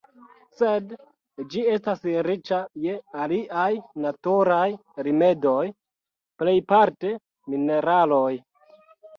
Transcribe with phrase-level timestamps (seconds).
[0.59, 0.93] Sed
[1.55, 3.67] ĝi estas riĉa je aliaj
[4.07, 4.65] naturaj
[5.09, 5.61] rimedoj,
[6.43, 7.13] plejparte
[7.53, 8.35] mineraloj.